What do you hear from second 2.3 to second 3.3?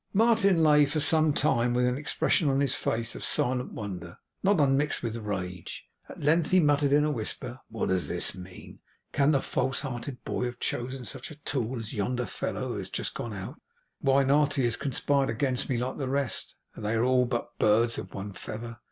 on his face of